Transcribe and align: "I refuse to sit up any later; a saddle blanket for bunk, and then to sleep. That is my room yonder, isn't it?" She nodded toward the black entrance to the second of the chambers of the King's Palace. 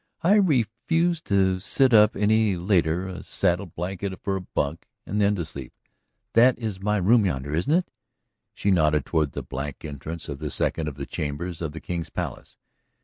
"I 0.23 0.33
refuse 0.37 1.21
to 1.25 1.59
sit 1.59 1.93
up 1.93 2.15
any 2.15 2.55
later; 2.55 3.05
a 3.07 3.23
saddle 3.23 3.67
blanket 3.67 4.19
for 4.23 4.39
bunk, 4.39 4.87
and 5.05 5.21
then 5.21 5.35
to 5.35 5.45
sleep. 5.45 5.73
That 6.33 6.57
is 6.57 6.81
my 6.81 6.97
room 6.97 7.27
yonder, 7.27 7.53
isn't 7.53 7.71
it?" 7.71 7.91
She 8.55 8.71
nodded 8.71 9.05
toward 9.05 9.33
the 9.33 9.43
black 9.43 9.85
entrance 9.85 10.25
to 10.25 10.33
the 10.33 10.49
second 10.49 10.87
of 10.87 10.95
the 10.95 11.05
chambers 11.05 11.61
of 11.61 11.71
the 11.71 11.79
King's 11.81 12.09
Palace. 12.09 12.57